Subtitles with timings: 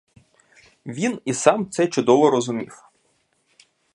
[0.85, 2.83] Він і сам це чудово розумів.